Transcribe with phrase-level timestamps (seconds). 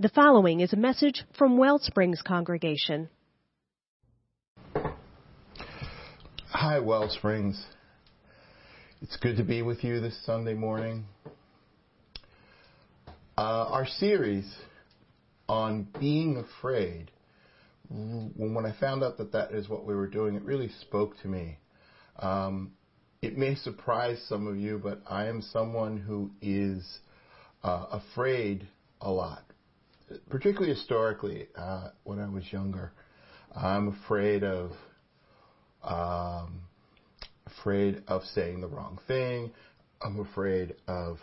[0.00, 3.08] The following is a message from Wellsprings Congregation.
[6.48, 7.64] Hi, Wellsprings.
[9.02, 11.04] It's good to be with you this Sunday morning.
[13.38, 14.52] Uh, our series
[15.48, 17.12] on being afraid,
[17.88, 21.28] when I found out that that is what we were doing, it really spoke to
[21.28, 21.58] me.
[22.18, 22.72] Um,
[23.22, 26.98] it may surprise some of you, but I am someone who is
[27.62, 28.66] uh, afraid
[29.00, 29.44] a lot
[30.28, 32.92] particularly historically, uh, when I was younger,
[33.54, 34.72] I'm afraid of
[35.82, 36.62] um,
[37.46, 39.52] afraid of saying the wrong thing.
[40.02, 41.18] I'm afraid of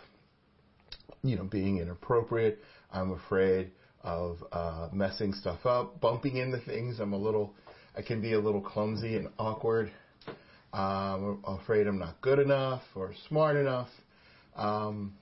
[1.22, 2.58] you know being inappropriate.
[2.92, 3.70] I'm afraid
[4.02, 6.98] of uh, messing stuff up, bumping into things.
[7.00, 7.54] I'm a little,
[7.96, 9.90] I can be a little clumsy and awkward.
[10.72, 13.88] Um, I'm afraid I'm not good enough or smart enough.
[14.56, 15.14] Um,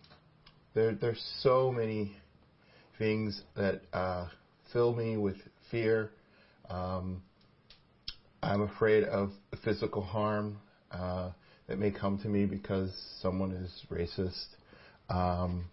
[0.75, 2.17] there, there's so many
[3.01, 4.29] things that uh,
[4.73, 5.37] fill me with
[5.71, 6.11] fear.
[6.69, 7.23] Um,
[8.43, 9.33] I'm afraid of
[9.65, 10.59] physical harm
[10.93, 11.31] uh,
[11.67, 14.47] that may come to me because someone is racist.
[15.09, 15.65] Um,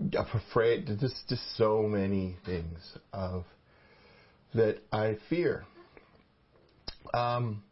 [0.00, 2.78] I'm afraid there's just so many things
[3.12, 3.44] of
[4.54, 5.64] that I fear.
[7.12, 7.64] Um,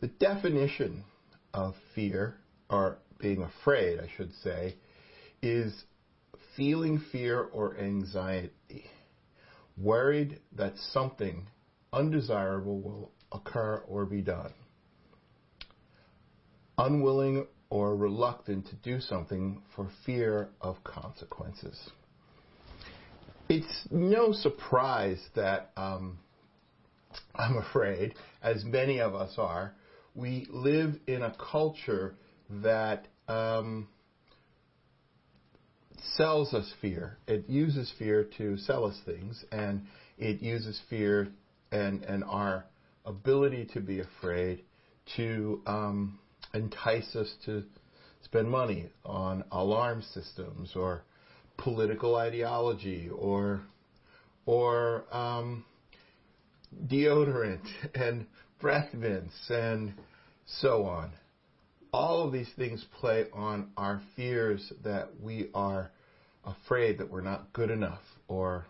[0.00, 1.02] the definition
[1.52, 2.36] of fear,
[2.70, 4.76] or being afraid, I should say,
[5.42, 5.72] is
[6.56, 8.84] feeling fear or anxiety,
[9.76, 11.46] worried that something
[11.92, 14.52] undesirable will occur or be done,
[16.78, 21.90] unwilling or reluctant to do something for fear of consequences.
[23.48, 26.18] It's no surprise that um,
[27.34, 29.74] I'm afraid, as many of us are,
[30.14, 32.16] we live in a culture
[32.48, 33.88] that um,
[36.16, 37.18] sells us fear.
[37.26, 39.82] It uses fear to sell us things, and
[40.18, 41.28] it uses fear
[41.72, 42.64] and and our
[43.04, 44.62] ability to be afraid
[45.16, 46.18] to um,
[46.54, 47.62] entice us to
[48.24, 51.02] spend money on alarm systems or
[51.56, 53.60] political ideology or
[54.46, 55.64] or um,
[56.86, 58.26] deodorant and
[58.60, 59.94] breath mints and
[60.46, 61.12] so on
[61.92, 65.90] all of these things play on our fears that we are
[66.44, 68.66] afraid that we're not good enough or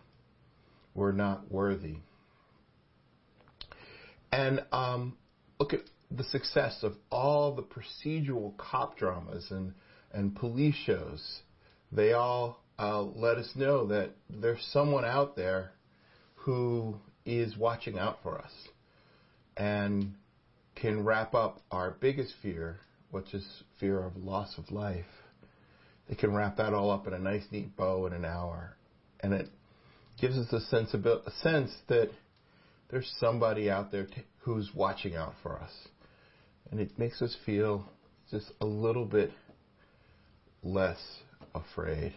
[0.93, 1.97] we're not worthy.
[4.31, 5.17] And um,
[5.59, 9.73] look at the success of all the procedural cop dramas and,
[10.11, 11.41] and police shows.
[11.91, 15.71] They all uh, let us know that there's someone out there
[16.35, 18.51] who is watching out for us
[19.55, 20.13] and
[20.75, 22.79] can wrap up our biggest fear
[23.11, 23.45] which is
[23.79, 25.05] fear of loss of life.
[26.09, 28.75] They can wrap that all up in a nice, neat bow in an hour.
[29.19, 29.49] And it
[30.19, 32.09] gives us a sense, a sense that
[32.89, 35.71] there's somebody out there t- who's watching out for us.
[36.71, 37.89] And it makes us feel
[38.31, 39.31] just a little bit
[40.63, 40.99] less
[41.53, 42.13] afraid.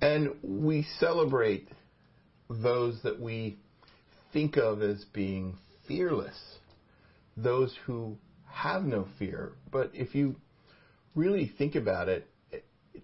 [0.00, 1.68] And we celebrate
[2.48, 3.58] those that we
[4.32, 6.38] think of as being fearless,
[7.36, 8.16] those who
[8.54, 9.52] have no fear.
[9.70, 10.36] But if you
[11.14, 12.28] really think about it,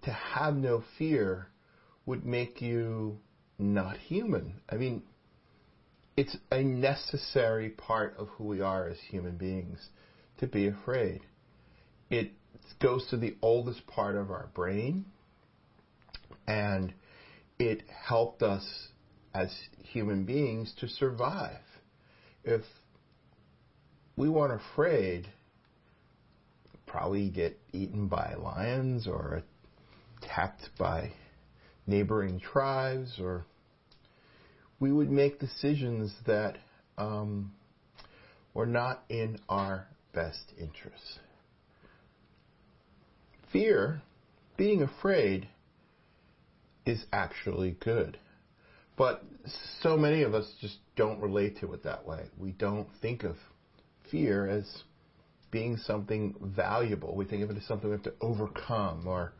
[0.03, 1.47] to have no fear
[2.05, 3.19] would make you
[3.59, 4.61] not human.
[4.69, 5.03] I mean,
[6.17, 9.89] it's a necessary part of who we are as human beings
[10.39, 11.21] to be afraid.
[12.09, 12.31] It
[12.79, 15.05] goes to the oldest part of our brain,
[16.47, 16.93] and
[17.59, 18.65] it helped us
[19.33, 19.53] as
[19.83, 21.61] human beings to survive.
[22.43, 22.63] If
[24.15, 25.29] we weren't afraid,
[26.91, 29.41] probably get eaten by lions or
[30.21, 31.11] attacked by
[31.87, 33.45] neighboring tribes, or
[34.79, 36.57] we would make decisions that
[36.97, 37.53] um,
[38.53, 41.19] were not in our best interests.
[43.53, 44.01] Fear,
[44.57, 45.47] being afraid,
[46.85, 48.17] is actually good.
[48.97, 49.23] But
[49.81, 52.25] so many of us just don't relate to it that way.
[52.37, 53.37] We don't think of
[54.09, 54.83] fear as
[55.51, 57.15] being something valuable.
[57.15, 59.33] We think of it as something we have to overcome or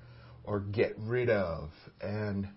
[0.43, 1.69] or get rid of.
[2.01, 2.47] And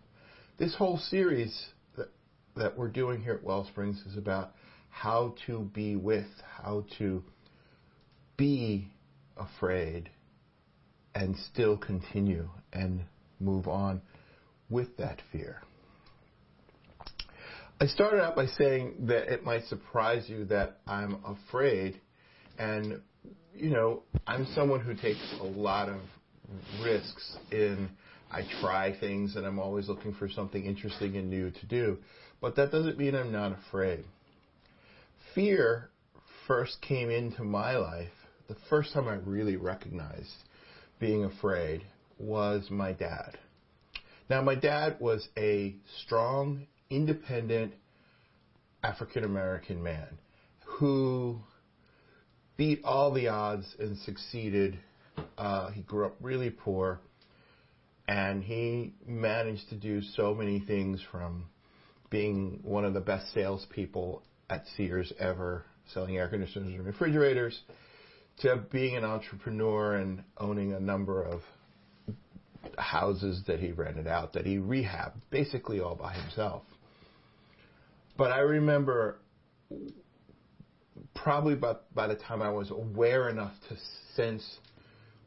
[0.59, 1.67] this whole series
[1.97, 2.09] that
[2.56, 4.53] that we're doing here at Wellsprings is about
[4.91, 6.27] how to be with,
[6.62, 7.23] how to
[8.37, 8.89] be
[9.37, 10.11] afraid
[11.15, 13.03] and still continue and
[13.41, 14.01] move on
[14.69, 15.62] with that fear.
[17.81, 22.01] I started out by saying that it might surprise you that I'm afraid
[22.59, 23.01] and
[23.55, 26.00] you know, I'm someone who takes a lot of
[26.82, 27.88] risks in
[28.31, 31.99] I try things and I'm always looking for something interesting and new to do.
[32.41, 34.05] But that doesn't mean I'm not afraid.
[35.35, 35.91] Fear
[36.47, 38.12] first came into my life,
[38.49, 40.35] the first time I really recognized
[40.99, 41.82] being afraid
[42.19, 43.38] was my dad.
[44.29, 47.75] Now, my dad was a strong, independent
[48.82, 50.19] African American man
[50.65, 51.41] who
[52.56, 54.79] beat all the odds and succeeded.
[55.39, 57.01] Uh, he grew up really poor,
[58.09, 61.47] and he managed to do so many things from
[62.11, 67.61] being one of the best salespeople at Sears ever, selling air conditioners and refrigerators,
[68.41, 71.41] to being an entrepreneur and owning a number of
[72.79, 76.62] houses that he rented out, that he rehabbed, basically all by himself.
[78.17, 79.19] But I remember
[81.14, 83.76] probably by, by the time I was aware enough to
[84.14, 84.58] sense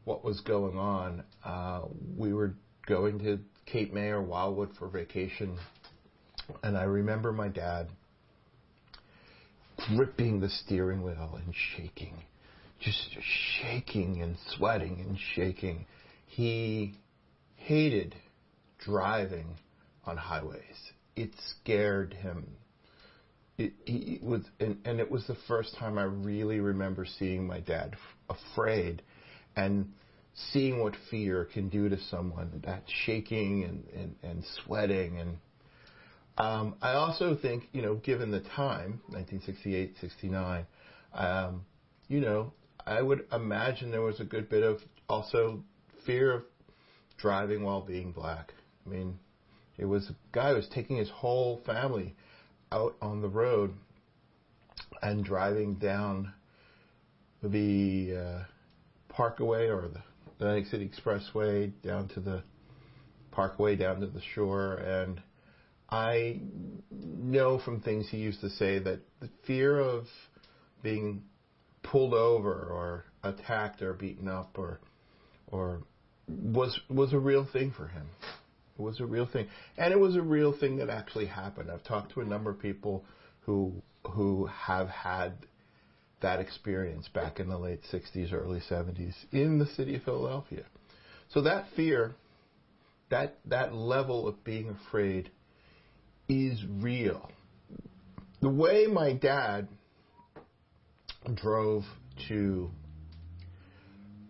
[0.06, 1.81] what was going on, uh,
[2.18, 2.54] we were
[2.88, 5.58] going to Cape May or Wildwood for vacation.
[6.64, 7.88] And I remember my dad
[9.78, 12.24] gripping the steering wheel and shaking,
[12.80, 13.10] just
[13.62, 15.86] shaking and sweating and shaking.
[16.25, 16.96] He
[17.56, 18.16] hated
[18.80, 19.58] driving
[20.06, 20.62] on highways.
[21.16, 21.31] It
[21.62, 22.48] scared him.
[23.57, 27.59] It, he was, and, and it was the first time I really remember seeing my
[27.59, 27.94] dad
[28.30, 29.01] f- afraid
[29.56, 29.92] and
[30.51, 35.19] seeing what fear can do to someone, that shaking and, and, and sweating.
[35.19, 35.38] And
[36.38, 40.65] um, I also think, you know, given the time, 1968, 69,
[41.15, 41.65] um,
[42.07, 42.54] you know,
[42.86, 44.77] I would imagine there was a good bit of
[45.09, 45.63] also
[46.06, 46.44] fear of
[47.18, 48.54] driving while being black.
[48.86, 49.18] I mean,
[49.77, 52.15] it was a guy who was taking his whole family
[52.72, 53.74] out on the road
[55.02, 56.34] and driving down
[57.44, 58.44] the uh,
[59.10, 60.02] Parkway or the
[60.40, 62.44] Atlantic City Expressway down to the
[63.31, 65.22] Parkway down to the shore and
[65.90, 66.42] I
[66.92, 70.06] know from things he used to say that the fear of
[70.84, 71.24] being
[71.84, 74.80] pulled over or attacked or beaten up or
[75.48, 75.81] or
[76.28, 78.08] was was a real thing for him.
[78.78, 79.48] It was a real thing,
[79.78, 81.72] and it was a real thing that actually happened.
[81.72, 83.04] I've talked to a number of people
[83.42, 83.82] who
[84.12, 85.34] who have had
[86.22, 90.64] that experience back in the late 60s, early 70s in the city of Philadelphia.
[91.30, 92.16] So that fear,
[93.10, 95.32] that that level of being afraid,
[96.28, 97.30] is real.
[98.42, 99.68] The way my dad
[101.34, 101.84] drove
[102.28, 102.70] to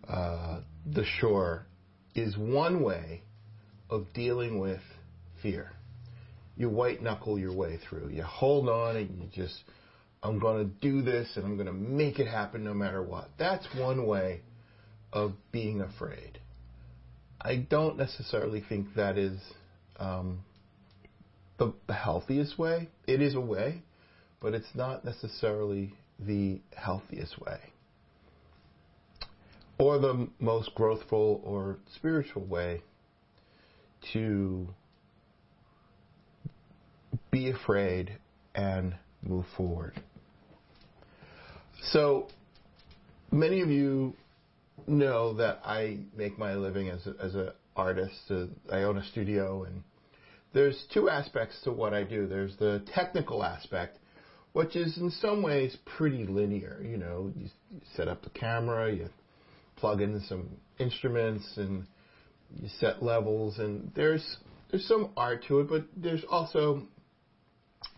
[0.08, 1.66] uh, the shore
[2.14, 3.22] is one way
[3.90, 4.80] of dealing with
[5.42, 5.72] fear.
[6.56, 8.08] You white knuckle your way through.
[8.08, 9.56] You hold on and you just,
[10.22, 13.28] I'm going to do this and I'm going to make it happen no matter what.
[13.38, 14.40] That's one way
[15.12, 16.38] of being afraid.
[17.40, 19.38] I don't necessarily think that is
[19.98, 20.40] um,
[21.58, 22.88] the, the healthiest way.
[23.06, 23.82] It is a way,
[24.40, 27.60] but it's not necessarily the healthiest way
[29.78, 32.82] or the most growthful or spiritual way
[34.12, 34.68] to
[37.30, 38.18] be afraid
[38.54, 40.00] and move forward.
[41.92, 42.28] So,
[43.30, 44.14] many of you
[44.86, 48.18] know that I make my living as a, as an artist.
[48.30, 49.82] Uh, I own a studio, and
[50.52, 52.26] there's two aspects to what I do.
[52.26, 53.98] There's the technical aspect,
[54.52, 56.82] which is in some ways pretty linear.
[56.82, 59.08] You know, you, you set up the camera, you
[59.76, 61.86] plug in some instruments and
[62.54, 64.38] you set levels and there's
[64.70, 66.82] there's some art to it, but there's also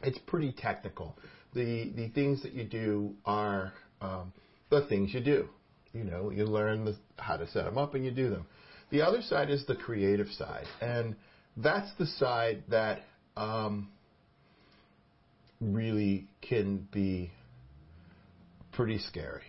[0.02, 1.16] it's pretty technical.
[1.54, 4.32] The the things that you do are um,
[4.70, 5.48] the things you do.
[5.92, 8.46] You know, you learn the, how to set them up and you do them.
[8.90, 11.16] The other side is the creative side, and
[11.56, 13.02] that's the side that
[13.36, 13.88] um,
[15.60, 17.32] really can be
[18.72, 19.42] pretty scary.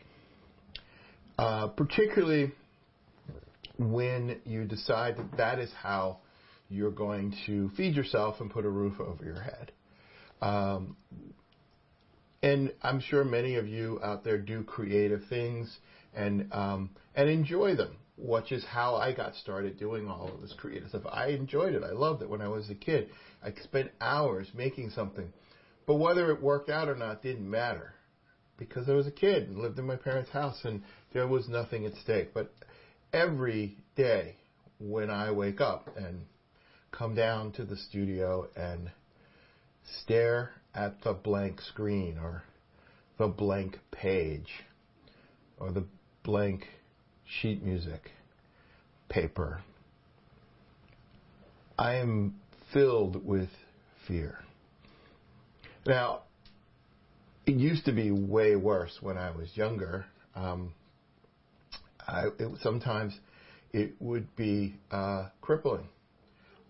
[1.38, 2.52] Uh, particularly
[3.82, 6.20] when you decide that that is how
[6.70, 9.72] you're going to feed yourself and put a roof over your head.
[10.42, 10.96] Um,
[12.44, 15.78] and I'm sure many of you out there do creative things
[16.14, 20.54] and um, and enjoy them, which is how I got started doing all of this
[20.58, 21.04] creative stuff.
[21.12, 21.84] I enjoyed it.
[21.84, 23.10] I loved it when I was a kid.
[23.44, 25.32] I spent hours making something,
[25.86, 27.94] but whether it worked out or not didn't matter
[28.58, 30.84] because I was a kid and lived in my parents' house and
[31.14, 32.34] there was nothing at stake.
[32.34, 32.54] But
[33.14, 34.36] every day
[34.80, 36.22] when I wake up and
[36.92, 38.92] come down to the studio and
[40.02, 42.44] stare at the blank screen or
[43.18, 44.50] the blank page
[45.60, 45.86] or the
[46.24, 46.68] blank
[47.26, 48.12] sheet music
[49.10, 49.62] paper,
[51.78, 52.36] I am
[52.74, 53.50] filled with
[54.08, 54.40] fear.
[55.86, 56.22] Now,
[57.46, 60.06] it used to be way worse when I was younger.
[60.36, 60.74] Um,
[62.12, 63.18] I, it, sometimes
[63.72, 65.88] it would be uh, crippling.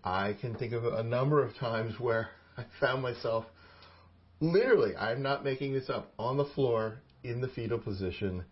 [0.04, 3.44] I can think of a number of times where I found myself
[4.40, 6.94] literally, I'm not making this up, on the floor
[7.24, 8.44] in the fetal position,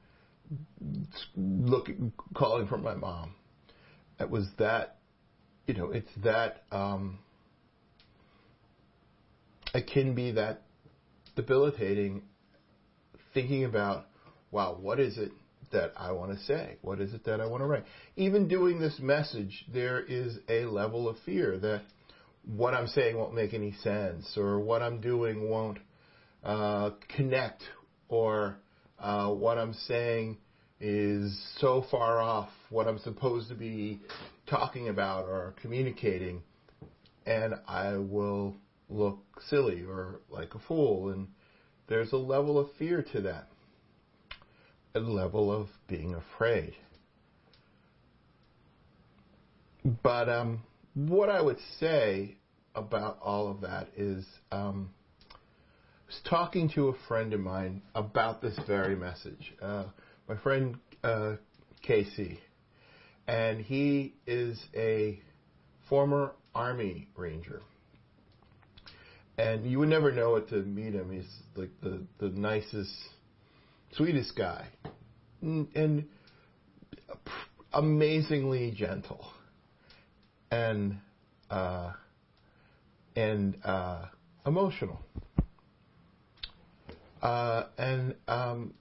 [1.37, 3.35] looking, calling for my mom.
[4.19, 4.99] It was that,
[5.67, 7.19] you know, it's that, um,
[9.75, 10.63] it can be that
[11.37, 12.23] debilitating
[13.33, 14.07] thinking about,
[14.51, 15.31] wow, what is it
[15.73, 16.77] that I want to say?
[16.83, 17.85] What is it that I want to write?
[18.17, 21.83] Even doing this message, there is a level of fear that
[22.45, 25.79] what I'm saying won't make any sense or what I'm doing won't
[26.43, 27.63] uh, connect
[28.09, 28.57] or
[28.99, 30.39] uh, what I'm saying
[30.81, 34.01] is so far off what I'm supposed to be
[34.47, 36.43] talking about or communicating,
[37.27, 38.57] and I will
[38.89, 41.11] look silly or like a fool.
[41.11, 41.29] And
[41.89, 43.49] there's a level of fear to that,
[44.95, 46.75] a level of being afraid.
[50.03, 50.63] But um,
[50.95, 52.37] what I would say
[52.75, 54.91] about all of that is um,
[55.31, 55.37] I
[56.07, 59.55] was talking to a friend of mine about this very message.
[59.63, 59.85] Uh,
[60.29, 61.37] my friend uh,
[61.83, 62.41] Casey,
[63.27, 65.21] and he is a
[65.89, 67.63] former Army Ranger.
[69.39, 71.11] And you would never know it to meet him.
[71.11, 72.95] He's like the, the nicest,
[73.93, 74.67] sweetest guy.
[75.43, 76.05] And
[77.73, 79.25] amazingly gentle.
[80.51, 80.99] And
[81.51, 81.93] uh,
[83.17, 84.07] and uh,
[84.47, 85.01] emotional.
[87.23, 88.75] Uh, and um,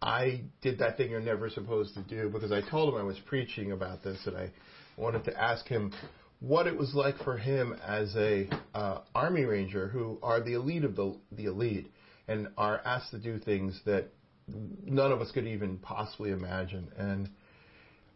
[0.00, 3.18] I did that thing you're never supposed to do because I told him I was
[3.26, 4.50] preaching about this and I
[4.96, 5.92] wanted to ask him
[6.40, 10.84] what it was like for him as a uh, army ranger who are the elite
[10.84, 11.90] of the the elite
[12.28, 14.08] and are asked to do things that
[14.48, 16.88] none of us could even possibly imagine.
[16.96, 17.30] And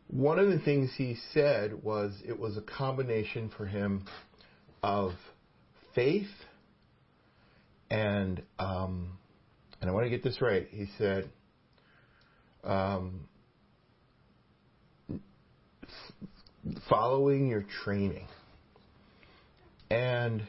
[0.09, 4.04] one of the things he said was it was a combination for him
[4.83, 5.12] of
[5.95, 6.26] faith
[7.90, 9.18] and um,
[9.80, 10.66] and I want to get this right.
[10.71, 11.30] He said
[12.64, 13.28] um,
[16.88, 18.26] following your training.
[19.90, 20.42] And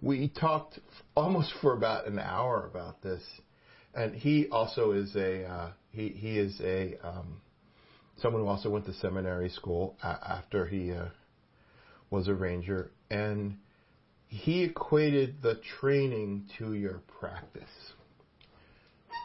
[0.00, 0.78] we talked
[1.14, 3.22] almost for about an hour about this.
[3.96, 7.40] And he also is a uh, he he is a um,
[8.18, 11.06] someone who also went to seminary school a- after he uh,
[12.10, 13.56] was a ranger, and
[14.28, 17.62] he equated the training to your practice.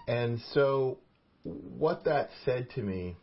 [0.07, 0.99] And so,
[1.43, 3.17] what that said to me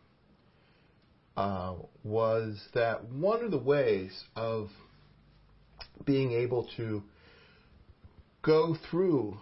[1.37, 4.69] uh, was that one of the ways of
[6.05, 7.03] being able to
[8.43, 9.39] go through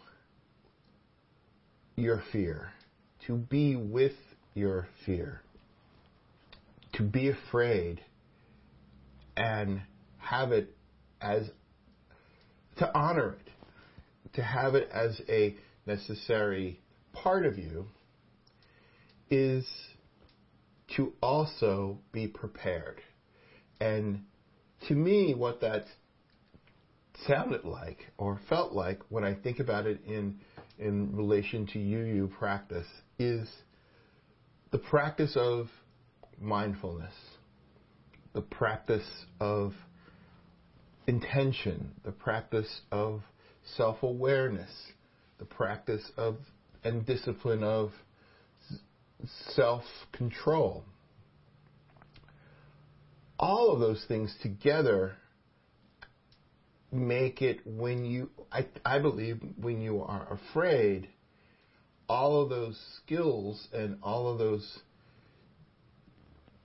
[1.97, 2.73] your fear,
[3.27, 4.13] to be with
[4.55, 5.41] your fear,
[6.93, 8.01] to be afraid,
[9.37, 9.81] and
[10.19, 10.75] have it
[11.21, 11.49] as,
[12.77, 13.51] to honor it,
[14.35, 16.81] to have it as a necessary
[17.13, 17.87] part of you,
[19.31, 19.67] is
[20.97, 23.01] to also be prepared.
[23.81, 24.25] And
[24.89, 25.85] to me, what that
[27.27, 30.39] sounded like or felt like when I think about it in
[30.79, 32.87] in relation to UU practice
[33.19, 33.49] is
[34.71, 35.69] the practice of
[36.41, 37.15] mindfulness,
[38.35, 39.09] the practice
[39.41, 39.73] of
[41.07, 43.23] intention, the practice of
[43.77, 44.71] self-awareness,
[45.39, 46.37] the practice of
[46.85, 47.91] and discipline of
[49.55, 50.85] self control.
[53.39, 55.17] All of those things together
[56.97, 61.09] make it when you, I, I believe, when you are afraid,
[62.09, 64.81] all of those skills and all of those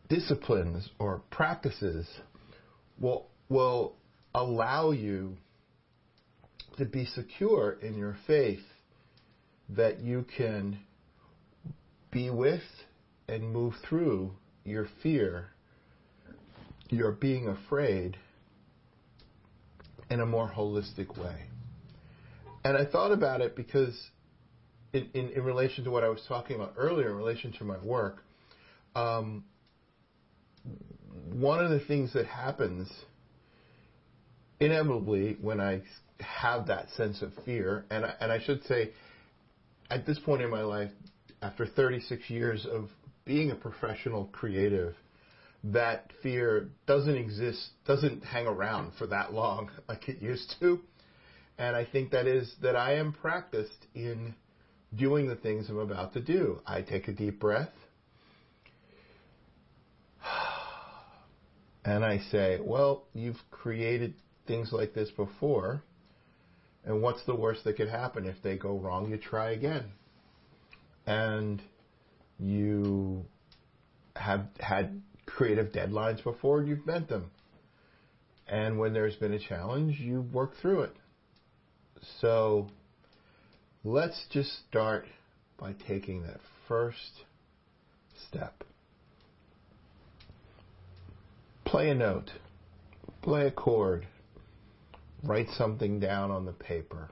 [0.09, 2.07] disciplines or practices
[2.99, 3.95] will, will
[4.35, 5.37] allow you
[6.77, 8.63] to be secure in your faith
[9.69, 10.79] that you can
[12.11, 12.61] be with
[13.27, 14.31] and move through
[14.65, 15.47] your fear,
[16.89, 18.17] your being afraid
[20.11, 21.37] in a more holistic way.
[22.65, 23.97] And I thought about it because,
[24.93, 27.77] in, in, in relation to what I was talking about earlier, in relation to my
[27.79, 28.21] work,
[28.93, 29.45] um,
[31.31, 32.91] one of the things that happens
[34.59, 35.81] inevitably when I
[36.19, 38.91] have that sense of fear, and I, and I should say,
[39.89, 40.91] at this point in my life,
[41.41, 42.89] after 36 years of
[43.25, 44.93] being a professional creative,
[45.63, 50.79] that fear doesn't exist, doesn't hang around for that long like it used to.
[51.57, 54.33] And I think that is that I am practiced in
[54.95, 56.59] doing the things I'm about to do.
[56.65, 57.73] I take a deep breath.
[61.83, 64.13] And I say, well, you've created
[64.45, 65.81] things like this before.
[66.85, 69.09] And what's the worst that could happen if they go wrong?
[69.09, 69.85] You try again.
[71.07, 71.59] And
[72.37, 73.25] you
[74.15, 75.01] have had
[75.35, 77.31] creative deadlines before and you've met them.
[78.47, 80.95] And when there's been a challenge, you work through it.
[82.19, 82.67] So
[83.83, 85.05] let's just start
[85.57, 87.23] by taking that first
[88.27, 88.63] step.
[91.65, 92.29] Play a note,
[93.21, 94.05] play a chord,
[95.23, 97.09] write something down on the paper.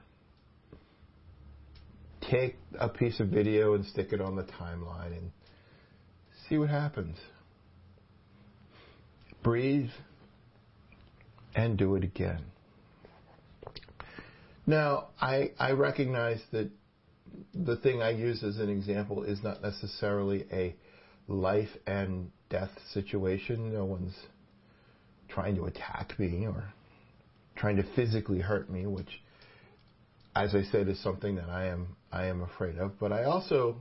[2.30, 5.30] Take a piece of video and stick it on the timeline and
[6.48, 7.16] see what happens.
[9.42, 9.90] Breathe
[11.54, 12.44] and do it again.
[14.66, 16.70] Now, I, I recognize that
[17.54, 20.74] the thing I use as an example is not necessarily a
[21.26, 23.72] life and death situation.
[23.72, 24.14] No one's
[25.28, 26.72] trying to attack me or
[27.56, 29.22] trying to physically hurt me, which,
[30.36, 32.98] as I said, is something that I am I am afraid of.
[32.98, 33.76] But I also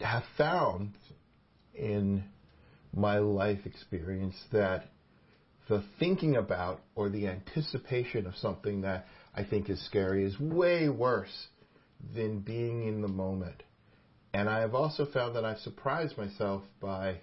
[0.00, 0.92] have found
[1.74, 2.24] in
[2.94, 4.84] my life experience that
[5.68, 10.88] the thinking about or the anticipation of something that I think is scary is way
[10.88, 11.48] worse
[12.14, 13.62] than being in the moment.
[14.32, 17.20] And I have also found that I've surprised myself by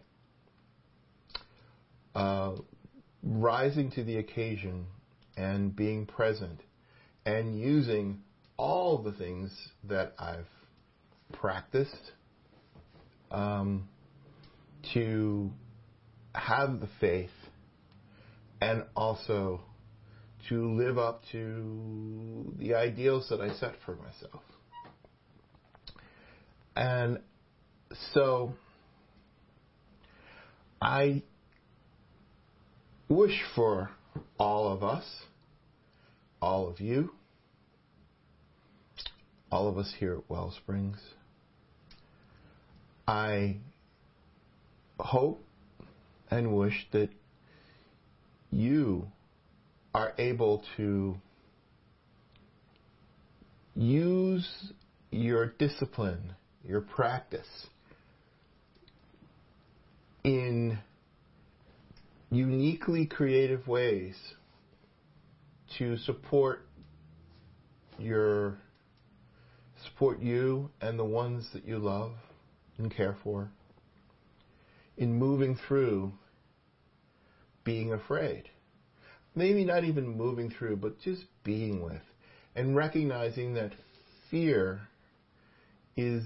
[2.15, 2.55] uh,
[3.23, 4.87] rising to the occasion
[5.35, 6.61] and being present
[7.25, 8.21] and using
[8.57, 9.51] all the things
[9.83, 10.47] that I've
[11.33, 12.11] practiced
[13.29, 13.89] um,
[14.93, 15.51] to
[16.33, 17.29] have the faith
[18.61, 19.61] and also
[20.49, 24.43] to live up to the ideals that I set for myself.
[26.75, 27.19] And
[28.13, 28.53] so
[30.81, 31.23] I
[33.09, 33.89] wish for
[34.37, 35.05] all of us,
[36.41, 37.11] all of you,
[39.51, 40.99] all of us here at Wellsprings.
[43.07, 43.57] I
[44.99, 45.43] hope
[46.29, 47.09] and wish that
[48.51, 49.07] you
[49.93, 51.15] are able to
[53.75, 54.73] use
[55.11, 56.33] your discipline,
[56.67, 57.67] your practice
[60.23, 60.77] in
[62.29, 64.15] uniquely creative ways
[65.77, 66.67] to support
[67.97, 68.57] your
[69.85, 72.11] support you and the ones that you love
[72.77, 73.49] and care for
[74.97, 76.11] in moving through
[77.63, 78.49] being afraid.
[79.35, 82.01] Maybe not even moving through, but just being with
[82.55, 83.73] and recognizing that
[84.31, 84.81] fear
[85.95, 86.23] is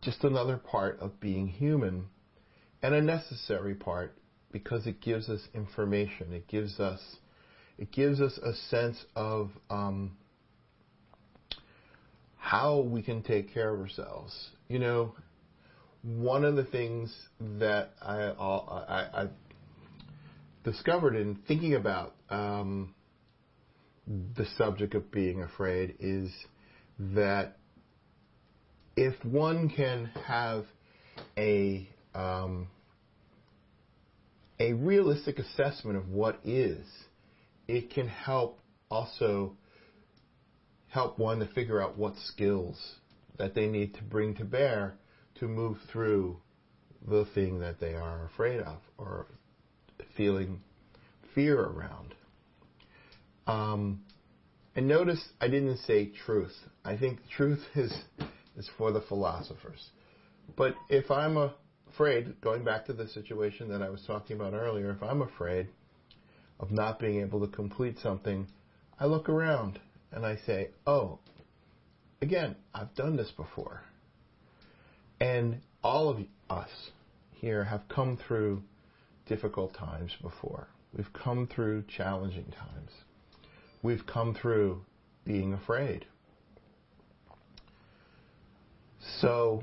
[0.00, 2.06] just another part of being human
[2.82, 4.14] and a necessary part
[4.52, 6.32] because it gives us information.
[6.32, 7.00] It gives us
[7.78, 10.12] it gives us a sense of um,
[12.36, 14.50] how we can take care of ourselves.
[14.68, 15.14] You know,
[16.02, 19.28] one of the things that I, I, I
[20.64, 22.94] discovered in thinking about um,
[24.06, 26.30] the subject of being afraid is
[26.98, 27.56] that
[28.96, 30.64] if one can have
[31.36, 32.68] a um,
[34.60, 36.84] a realistic assessment of what is,
[37.66, 38.58] it can help
[38.90, 39.56] also
[40.88, 42.96] help one to figure out what skills
[43.38, 44.94] that they need to bring to bear
[45.42, 46.36] to move through
[47.08, 49.26] the thing that they are afraid of or
[50.16, 50.60] feeling
[51.34, 52.14] fear around.
[53.48, 54.04] Um,
[54.76, 56.54] and notice I didn't say truth.
[56.84, 57.92] I think truth is
[58.56, 59.84] is for the philosophers.
[60.56, 61.50] But if I'm
[61.90, 65.66] afraid, going back to the situation that I was talking about earlier, if I'm afraid
[66.60, 68.46] of not being able to complete something,
[69.00, 69.80] I look around
[70.12, 71.18] and I say, oh,
[72.20, 73.82] again, I've done this before.
[75.22, 76.18] And all of
[76.50, 76.90] us
[77.30, 78.60] here have come through
[79.28, 80.66] difficult times before.
[80.96, 82.90] We've come through challenging times.
[83.84, 84.82] We've come through
[85.24, 86.06] being afraid.
[89.20, 89.62] So,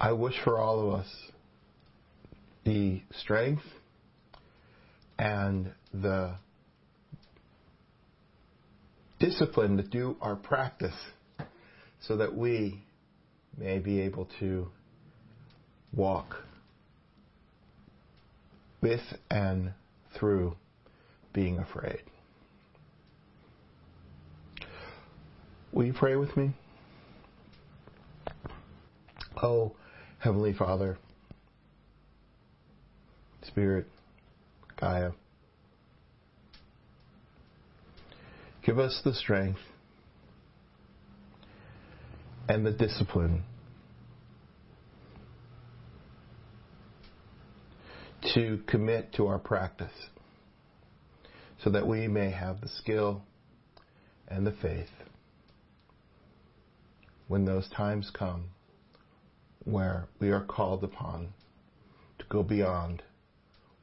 [0.00, 1.08] I wish for all of us
[2.64, 3.66] the strength
[5.18, 6.36] and the
[9.22, 10.96] discipline to do our practice
[12.00, 12.82] so that we
[13.56, 14.66] may be able to
[15.94, 16.34] walk
[18.80, 19.72] with and
[20.18, 20.56] through
[21.32, 22.02] being afraid.
[25.70, 26.50] Will you pray with me?
[29.40, 29.76] Oh,
[30.18, 30.98] Heavenly Father,
[33.46, 33.86] Spirit,
[34.80, 35.12] Gaia,
[38.64, 39.58] give us the strength
[42.48, 43.42] and the discipline
[48.34, 49.92] to commit to our practice
[51.62, 53.22] so that we may have the skill
[54.28, 54.88] and the faith
[57.28, 58.44] when those times come
[59.64, 61.28] where we are called upon
[62.18, 63.02] to go beyond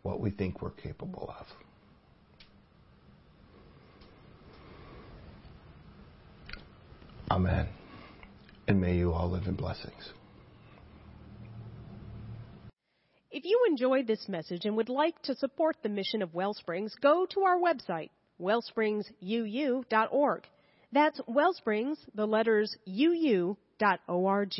[0.02, 1.46] what we think we're capable of.
[7.32, 7.68] Amen.
[8.68, 10.12] And may you all live in blessings.
[13.32, 17.26] If you enjoyed this message and would like to support the mission of Wellsprings, go
[17.28, 18.10] to our website,
[18.42, 20.44] wellspringsuu.org.
[20.92, 24.56] That's Wellsprings, the letters uu.org.